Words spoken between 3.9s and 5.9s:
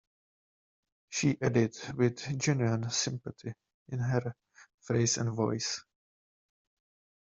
her face and voice.